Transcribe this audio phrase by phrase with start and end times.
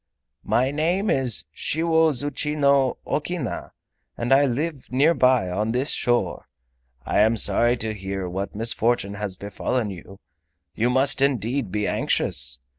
[0.43, 3.69] "My name is Shiwozuchino Okina,
[4.17, 6.47] and I live near by on this shore.
[7.05, 10.19] I am sorry to hear what misfortune has befallen you.
[10.73, 12.59] You must indeed be anxious.